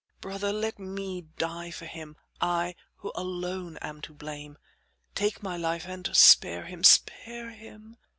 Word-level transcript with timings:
Brother, 0.19 0.51
let 0.51 0.79
me 0.79 1.21
die 1.37 1.69
for 1.69 1.85
him 1.85 2.15
I 2.41 2.73
who 2.95 3.11
alone 3.13 3.77
am 3.83 4.01
to 4.01 4.15
blame; 4.15 4.57
take 5.13 5.43
my 5.43 5.57
life 5.57 5.85
and 5.87 6.09
spare 6.17 6.65
him 6.65 6.83
spare 6.83 7.51
him! 7.51 7.97